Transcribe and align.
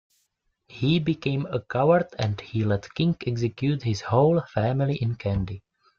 He 0.67 0.97
became 0.97 1.45
a 1.45 1.59
coward 1.61 2.07
and 2.17 2.41
he 2.41 2.63
let 2.65 2.91
king 2.95 3.15
execute 3.27 3.83
his 3.83 4.01
whole 4.01 4.41
family 4.51 4.95
in 4.95 5.13
Kandy. 5.15 5.61